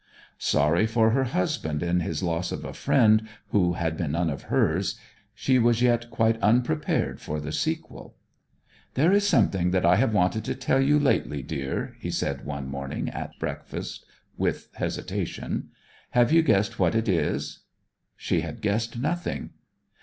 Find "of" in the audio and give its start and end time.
2.51-2.65, 4.31-4.41